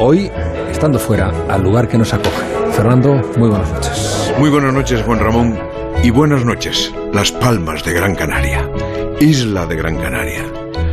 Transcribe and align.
hoy 0.00 0.30
estando 0.70 0.98
fuera, 0.98 1.30
al 1.48 1.62
lugar 1.62 1.86
que 1.86 1.98
nos 1.98 2.12
acoge. 2.12 2.42
Fernando, 2.72 3.20
muy 3.36 3.50
buenas 3.50 3.70
noches. 3.70 4.34
Muy 4.38 4.50
buenas 4.50 4.72
noches, 4.72 5.02
Juan 5.02 5.20
Ramón, 5.20 5.58
y 6.02 6.10
buenas 6.10 6.44
noches, 6.44 6.92
Las 7.12 7.30
Palmas 7.30 7.84
de 7.84 7.92
Gran 7.92 8.14
Canaria, 8.14 8.68
isla 9.20 9.66
de 9.66 9.76
Gran 9.76 9.98
Canaria. 9.98 10.44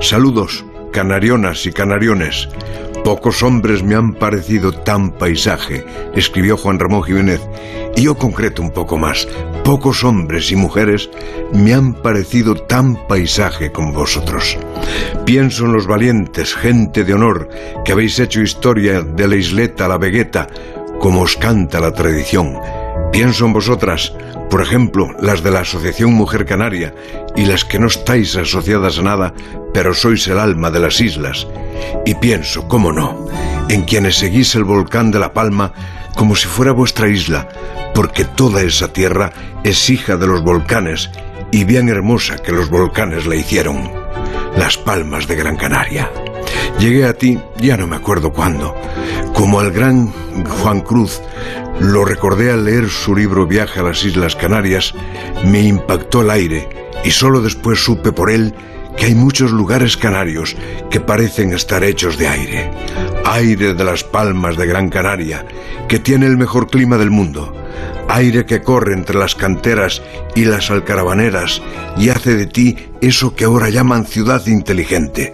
Saludos, 0.00 0.64
canarionas 0.92 1.64
y 1.64 1.72
canariones. 1.72 2.48
Pocos 3.02 3.42
hombres 3.42 3.82
me 3.82 3.94
han 3.94 4.12
parecido 4.12 4.72
tan 4.72 5.12
paisaje, 5.12 5.86
escribió 6.14 6.58
Juan 6.58 6.78
Ramón 6.78 7.02
Jiménez, 7.02 7.40
y 7.96 8.02
yo 8.02 8.16
concreto 8.16 8.60
un 8.60 8.70
poco 8.70 8.98
más. 8.98 9.26
Pocos 9.64 10.02
hombres 10.04 10.50
y 10.50 10.56
mujeres 10.56 11.10
me 11.52 11.74
han 11.74 11.94
parecido 11.94 12.54
tan 12.54 13.06
paisaje 13.06 13.70
como 13.70 13.92
vosotros. 13.92 14.58
Pienso 15.24 15.64
en 15.64 15.72
los 15.72 15.86
valientes, 15.86 16.54
gente 16.54 17.04
de 17.04 17.14
honor, 17.14 17.48
que 17.84 17.92
habéis 17.92 18.18
hecho 18.18 18.40
historia 18.40 19.02
de 19.02 19.28
la 19.28 19.36
isleta 19.36 19.84
a 19.84 19.88
la 19.88 19.98
vegueta, 19.98 20.48
como 20.98 21.22
os 21.22 21.36
canta 21.36 21.80
la 21.80 21.92
tradición. 21.92 22.58
Pienso 23.12 23.46
en 23.46 23.52
vosotras, 23.52 24.12
por 24.50 24.62
ejemplo, 24.62 25.08
las 25.20 25.42
de 25.42 25.50
la 25.50 25.60
Asociación 25.60 26.12
Mujer 26.14 26.46
Canaria 26.46 26.94
y 27.36 27.44
las 27.44 27.64
que 27.64 27.78
no 27.78 27.86
estáis 27.86 28.36
asociadas 28.36 28.98
a 28.98 29.02
nada, 29.02 29.34
pero 29.72 29.94
sois 29.94 30.26
el 30.26 30.38
alma 30.38 30.70
de 30.70 30.80
las 30.80 31.00
islas. 31.00 31.46
Y 32.04 32.14
pienso, 32.14 32.66
cómo 32.66 32.92
no, 32.92 33.26
en 33.68 33.82
quienes 33.82 34.16
seguís 34.16 34.54
el 34.56 34.64
volcán 34.64 35.10
de 35.10 35.20
La 35.20 35.32
Palma 35.32 35.72
como 36.20 36.36
si 36.36 36.48
fuera 36.48 36.72
vuestra 36.72 37.08
isla, 37.08 37.48
porque 37.94 38.26
toda 38.26 38.60
esa 38.60 38.92
tierra 38.92 39.32
es 39.64 39.88
hija 39.88 40.18
de 40.18 40.26
los 40.26 40.42
volcanes 40.42 41.08
y 41.50 41.64
bien 41.64 41.88
hermosa 41.88 42.36
que 42.36 42.52
los 42.52 42.68
volcanes 42.68 43.24
la 43.24 43.36
hicieron. 43.36 43.90
Las 44.54 44.76
Palmas 44.76 45.26
de 45.26 45.36
Gran 45.36 45.56
Canaria. 45.56 46.10
Llegué 46.78 47.06
a 47.06 47.14
ti, 47.14 47.40
ya 47.56 47.78
no 47.78 47.86
me 47.86 47.96
acuerdo 47.96 48.34
cuándo, 48.34 48.76
como 49.32 49.60
al 49.60 49.70
gran 49.70 50.12
Juan 50.60 50.82
Cruz, 50.82 51.22
lo 51.80 52.04
recordé 52.04 52.52
al 52.52 52.66
leer 52.66 52.90
su 52.90 53.16
libro 53.16 53.46
Viaje 53.46 53.80
a 53.80 53.84
las 53.84 54.04
Islas 54.04 54.36
Canarias, 54.36 54.92
me 55.46 55.62
impactó 55.62 56.20
el 56.20 56.28
aire 56.28 56.68
y 57.02 57.12
solo 57.12 57.40
después 57.40 57.82
supe 57.82 58.12
por 58.12 58.30
él 58.30 58.54
que 58.96 59.06
hay 59.06 59.14
muchos 59.14 59.50
lugares 59.50 59.96
canarios 59.96 60.56
que 60.90 61.00
parecen 61.00 61.52
estar 61.52 61.82
hechos 61.84 62.18
de 62.18 62.28
aire. 62.28 62.70
Aire 63.24 63.74
de 63.74 63.84
las 63.84 64.04
palmas 64.04 64.56
de 64.56 64.66
Gran 64.66 64.88
Canaria, 64.88 65.46
que 65.88 65.98
tiene 65.98 66.26
el 66.26 66.36
mejor 66.36 66.68
clima 66.68 66.98
del 66.98 67.10
mundo. 67.10 67.54
Aire 68.08 68.44
que 68.44 68.60
corre 68.60 68.92
entre 68.92 69.18
las 69.18 69.34
canteras 69.34 70.02
y 70.34 70.44
las 70.44 70.70
alcaravaneras 70.70 71.62
y 71.96 72.08
hace 72.08 72.34
de 72.34 72.46
ti 72.46 72.76
eso 73.00 73.34
que 73.34 73.44
ahora 73.44 73.68
llaman 73.68 74.04
ciudad 74.04 74.44
inteligente. 74.46 75.32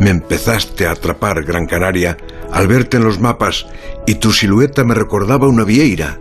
Me 0.00 0.10
empezaste 0.10 0.86
a 0.86 0.92
atrapar, 0.92 1.44
Gran 1.44 1.66
Canaria, 1.66 2.16
al 2.52 2.66
verte 2.66 2.96
en 2.96 3.04
los 3.04 3.20
mapas 3.20 3.66
y 4.06 4.16
tu 4.16 4.32
silueta 4.32 4.84
me 4.84 4.94
recordaba 4.94 5.48
una 5.48 5.64
vieira. 5.64 6.18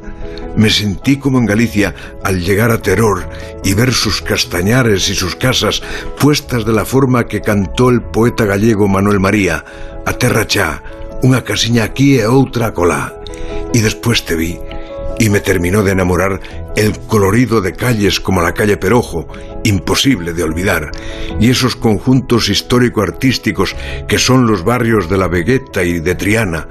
Me 0.56 0.70
sentí 0.70 1.18
como 1.18 1.38
en 1.38 1.46
Galicia 1.46 1.94
al 2.24 2.42
llegar 2.42 2.72
a 2.72 2.82
Teror 2.82 3.30
y 3.64 3.74
ver 3.74 3.94
sus 3.94 4.22
castañares 4.22 5.08
y 5.10 5.16
sus 5.16 5.36
casas 5.36 5.84
puestas 6.20 6.66
de 6.66 6.74
la 6.74 6.84
forma 6.84 7.28
que 7.28 7.42
cantó 7.42 7.90
el 7.90 8.02
poeta 8.02 8.46
gallego 8.46 8.88
Manuel 8.88 9.20
María, 9.20 9.64
a 10.06 10.14
terra 10.14 10.48
cha, 10.48 10.82
una 11.22 11.44
casiña 11.44 11.84
aquí 11.84 12.18
e 12.18 12.26
outra 12.26 12.74
colá. 12.74 13.14
Y 13.74 13.80
después 13.82 14.26
te 14.26 14.36
vi 14.36 14.58
y 15.20 15.30
me 15.30 15.40
terminó 15.40 15.84
de 15.84 15.92
enamorar 15.92 16.40
el 16.76 16.98
colorido 17.08 17.62
de 17.62 17.74
calles 17.74 18.20
como 18.20 18.42
la 18.42 18.54
calle 18.54 18.78
Perojo, 18.78 19.28
imposible 19.64 20.34
de 20.34 20.44
olvidar, 20.44 20.92
y 21.40 21.50
esos 21.50 21.76
conjuntos 21.76 22.50
histórico-artísticos 22.50 23.76
que 24.08 24.20
son 24.20 24.48
los 24.48 24.64
barrios 24.64 25.10
de 25.10 25.18
la 25.18 25.28
Vegueta 25.28 25.84
y 25.84 26.00
de 26.00 26.16
Triana, 26.16 26.68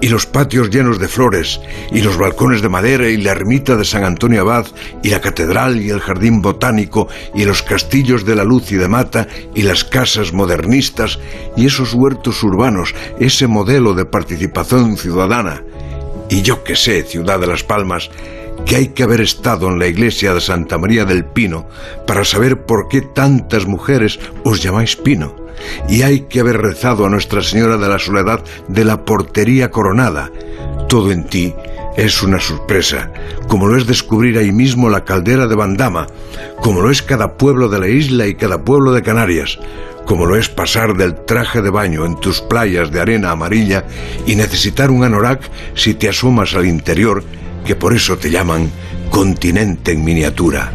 y 0.00 0.08
los 0.08 0.26
patios 0.26 0.70
llenos 0.70 0.98
de 0.98 1.08
flores, 1.08 1.60
y 1.92 2.00
los 2.00 2.16
balcones 2.16 2.62
de 2.62 2.68
madera, 2.68 3.08
y 3.08 3.18
la 3.18 3.32
ermita 3.32 3.76
de 3.76 3.84
San 3.84 4.04
Antonio 4.04 4.40
Abad, 4.40 4.66
y 5.02 5.10
la 5.10 5.20
catedral, 5.20 5.80
y 5.80 5.90
el 5.90 6.00
jardín 6.00 6.40
botánico, 6.40 7.08
y 7.34 7.44
los 7.44 7.62
castillos 7.62 8.24
de 8.24 8.34
la 8.34 8.44
luz 8.44 8.72
y 8.72 8.76
de 8.76 8.88
mata, 8.88 9.28
y 9.54 9.62
las 9.62 9.84
casas 9.84 10.32
modernistas, 10.32 11.18
y 11.56 11.66
esos 11.66 11.92
huertos 11.92 12.42
urbanos, 12.42 12.94
ese 13.18 13.46
modelo 13.46 13.92
de 13.92 14.06
participación 14.06 14.96
ciudadana, 14.96 15.62
y 16.30 16.42
yo 16.42 16.62
que 16.64 16.76
sé, 16.76 17.02
ciudad 17.02 17.40
de 17.40 17.46
Las 17.46 17.64
Palmas, 17.64 18.10
que 18.64 18.76
hay 18.76 18.88
que 18.88 19.02
haber 19.02 19.20
estado 19.20 19.68
en 19.68 19.78
la 19.78 19.88
iglesia 19.88 20.32
de 20.32 20.40
Santa 20.40 20.78
María 20.78 21.04
del 21.04 21.24
Pino 21.24 21.66
para 22.06 22.24
saber 22.24 22.64
por 22.64 22.88
qué 22.88 23.00
tantas 23.00 23.66
mujeres 23.66 24.20
os 24.44 24.62
llamáis 24.62 24.96
Pino. 24.96 25.34
Y 25.88 26.02
hay 26.02 26.22
que 26.22 26.40
haber 26.40 26.58
rezado 26.58 27.04
a 27.04 27.10
Nuestra 27.10 27.42
Señora 27.42 27.76
de 27.76 27.88
la 27.88 27.98
Soledad 27.98 28.42
de 28.68 28.84
la 28.84 29.04
Portería 29.04 29.70
Coronada. 29.70 30.30
Todo 30.88 31.10
en 31.12 31.24
ti 31.24 31.54
es 31.96 32.22
una 32.22 32.40
sorpresa, 32.40 33.12
como 33.48 33.66
lo 33.66 33.76
es 33.76 33.86
descubrir 33.86 34.38
ahí 34.38 34.52
mismo 34.52 34.88
la 34.88 35.04
caldera 35.04 35.46
de 35.46 35.56
Bandama, 35.56 36.06
como 36.62 36.80
lo 36.80 36.90
es 36.90 37.02
cada 37.02 37.36
pueblo 37.36 37.68
de 37.68 37.78
la 37.78 37.88
isla 37.88 38.26
y 38.26 38.36
cada 38.36 38.64
pueblo 38.64 38.92
de 38.92 39.02
Canarias, 39.02 39.58
como 40.06 40.26
lo 40.26 40.36
es 40.36 40.48
pasar 40.48 40.96
del 40.96 41.14
traje 41.24 41.62
de 41.62 41.70
baño 41.70 42.04
en 42.04 42.16
tus 42.16 42.40
playas 42.40 42.90
de 42.90 43.00
arena 43.00 43.30
amarilla 43.30 43.84
y 44.26 44.34
necesitar 44.34 44.90
un 44.90 45.04
anorak 45.04 45.40
si 45.74 45.94
te 45.94 46.08
asomas 46.08 46.54
al 46.54 46.66
interior, 46.66 47.24
que 47.64 47.76
por 47.76 47.94
eso 47.94 48.16
te 48.18 48.30
llaman 48.30 48.70
continente 49.10 49.92
en 49.92 50.04
miniatura. 50.04 50.72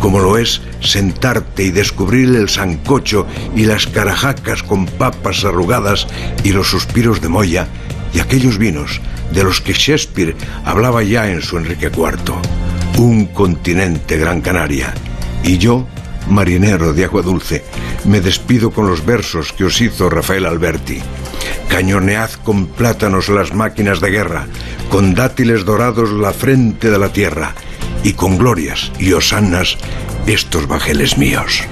Como 0.00 0.20
lo 0.20 0.38
es 0.38 0.62
sentarte 0.80 1.64
y 1.64 1.70
descubrir 1.70 2.34
el 2.34 2.48
sancocho 2.48 3.26
y 3.54 3.64
las 3.64 3.86
carajacas 3.86 4.62
con 4.62 4.86
papas 4.86 5.44
arrugadas 5.44 6.06
y 6.42 6.52
los 6.52 6.68
suspiros 6.70 7.20
de 7.20 7.28
Moya 7.28 7.68
y 8.14 8.20
aquellos 8.20 8.58
vinos 8.58 9.00
de 9.32 9.44
los 9.44 9.60
que 9.60 9.72
Shakespeare 9.72 10.34
hablaba 10.64 11.02
ya 11.02 11.30
en 11.30 11.42
su 11.42 11.58
Enrique 11.58 11.90
IV. 11.94 12.34
Un 12.98 13.26
continente 13.26 14.16
Gran 14.16 14.40
Canaria. 14.40 14.92
Y 15.44 15.58
yo, 15.58 15.86
marinero 16.30 16.92
de 16.92 17.04
agua 17.04 17.22
dulce, 17.22 17.64
me 18.04 18.20
despido 18.20 18.70
con 18.70 18.86
los 18.86 19.04
versos 19.04 19.52
que 19.52 19.64
os 19.64 19.80
hizo 19.80 20.08
Rafael 20.08 20.46
Alberti. 20.46 21.00
Cañonead 21.68 22.30
con 22.44 22.66
plátanos 22.66 23.28
las 23.28 23.54
máquinas 23.54 24.00
de 24.00 24.10
guerra, 24.10 24.46
con 24.88 25.14
dátiles 25.14 25.64
dorados 25.64 26.10
la 26.10 26.32
frente 26.32 26.90
de 26.90 26.98
la 26.98 27.12
tierra, 27.12 27.54
y 28.02 28.14
con 28.14 28.38
glorias 28.38 28.90
y 28.98 29.12
osanas 29.12 29.76
estos 30.26 30.66
bajeles 30.66 31.18
míos. 31.18 31.64